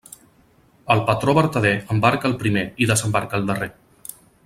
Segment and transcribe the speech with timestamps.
[0.95, 3.69] El patró vertader embarca el primer i desembarca el darrer.